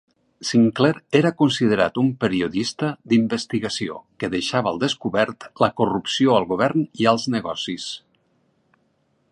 [0.51, 7.11] Sinclair era considerat un periodista d'investigació, que deixava al descobert la corrupció al govern i
[7.13, 7.89] als negocis.